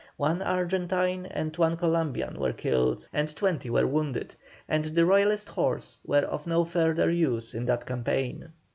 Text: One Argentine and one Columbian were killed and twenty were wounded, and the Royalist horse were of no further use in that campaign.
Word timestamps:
One 0.17 0.41
Argentine 0.41 1.27
and 1.27 1.55
one 1.57 1.77
Columbian 1.77 2.39
were 2.39 2.53
killed 2.53 3.07
and 3.13 3.35
twenty 3.35 3.69
were 3.69 3.85
wounded, 3.85 4.33
and 4.67 4.85
the 4.85 5.05
Royalist 5.05 5.49
horse 5.49 5.99
were 6.03 6.25
of 6.25 6.47
no 6.47 6.65
further 6.65 7.11
use 7.11 7.53
in 7.53 7.65
that 7.65 7.85
campaign. 7.85 8.49